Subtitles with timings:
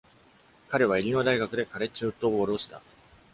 [0.69, 2.81] 彼はイリノイ大学でカレッジ・フットボールをした。